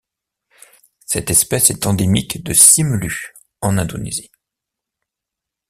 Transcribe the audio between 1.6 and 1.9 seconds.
est